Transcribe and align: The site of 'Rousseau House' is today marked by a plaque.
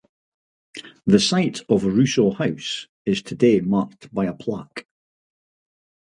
The 1.05 1.19
site 1.19 1.59
of 1.69 1.83
'Rousseau 1.85 2.31
House' 2.31 2.87
is 3.05 3.21
today 3.21 3.59
marked 3.61 4.11
by 4.11 4.25
a 4.25 4.33
plaque. 4.33 4.87